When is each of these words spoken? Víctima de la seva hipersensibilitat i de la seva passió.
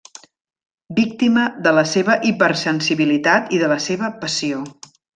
Víctima 0.99 1.43
de 1.67 1.75
la 1.79 1.83
seva 1.91 2.17
hipersensibilitat 2.31 3.57
i 3.59 3.63
de 3.65 3.71
la 3.77 3.81
seva 3.91 4.15
passió. 4.25 4.69